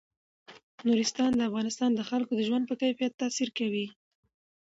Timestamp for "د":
1.35-1.41, 1.95-2.01, 2.35-2.41